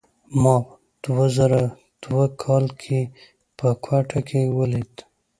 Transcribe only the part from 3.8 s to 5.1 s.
کوټه کې ولید.